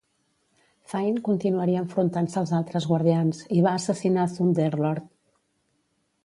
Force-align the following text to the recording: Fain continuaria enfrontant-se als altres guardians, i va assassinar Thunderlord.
Fain 0.93 1.19
continuaria 1.27 1.83
enfrontant-se 1.85 2.39
als 2.41 2.53
altres 2.61 2.87
guardians, 2.93 3.43
i 3.59 3.61
va 3.67 3.75
assassinar 3.81 4.25
Thunderlord. 4.33 5.09